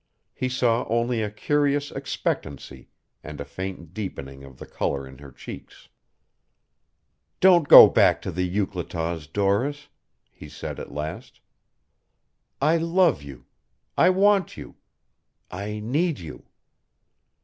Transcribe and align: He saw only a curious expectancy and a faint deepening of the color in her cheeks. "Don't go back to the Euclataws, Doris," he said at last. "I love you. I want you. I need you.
He 0.33 0.49
saw 0.49 0.87
only 0.89 1.21
a 1.21 1.29
curious 1.29 1.91
expectancy 1.91 2.89
and 3.23 3.39
a 3.39 3.45
faint 3.45 3.93
deepening 3.93 4.43
of 4.43 4.57
the 4.57 4.65
color 4.65 5.07
in 5.07 5.19
her 5.19 5.31
cheeks. 5.31 5.89
"Don't 7.39 7.67
go 7.67 7.87
back 7.87 8.19
to 8.23 8.31
the 8.31 8.41
Euclataws, 8.49 9.27
Doris," 9.31 9.89
he 10.31 10.49
said 10.49 10.79
at 10.79 10.91
last. 10.91 11.39
"I 12.59 12.77
love 12.77 13.21
you. 13.21 13.45
I 13.95 14.09
want 14.09 14.57
you. 14.57 14.73
I 15.51 15.79
need 15.79 16.17
you. 16.17 16.45